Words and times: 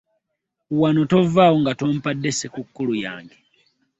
Wano 0.79 1.01
tovaawo 1.11 1.55
nga 1.61 1.73
tompadde 1.79 2.29
ssekukkulu 2.33 2.93
yange. 3.03 3.37